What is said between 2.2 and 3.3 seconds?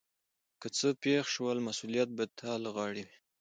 تا له غاړې وي.